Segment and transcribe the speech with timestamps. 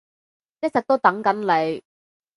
[0.61, 1.43] 一直都等緊
[1.73, 1.83] 你